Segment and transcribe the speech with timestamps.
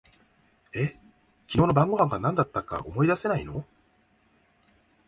[0.73, 0.95] え、
[1.47, 3.63] 昨日の晩御飯が何だったか思い出せないの？